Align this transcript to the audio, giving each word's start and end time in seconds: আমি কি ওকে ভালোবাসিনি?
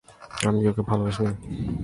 আমি 0.47 0.59
কি 0.61 0.67
ওকে 0.67 0.81
ভালোবাসিনি? 0.89 1.31